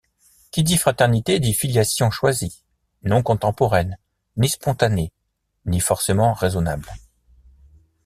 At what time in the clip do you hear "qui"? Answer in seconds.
0.49-0.63